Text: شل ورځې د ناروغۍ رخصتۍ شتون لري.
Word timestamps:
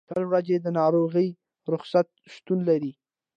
شل 0.09 0.23
ورځې 0.27 0.55
د 0.61 0.67
ناروغۍ 0.79 1.29
رخصتۍ 1.73 2.15
شتون 2.33 2.59
لري. 2.69 2.91